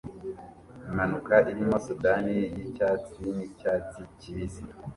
[0.87, 4.63] Impanuka irimo Sudani yicyatsi nicyatsi kibisi